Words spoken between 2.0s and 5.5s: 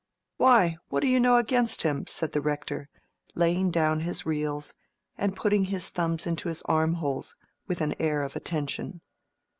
said the Rector laying down his reels, and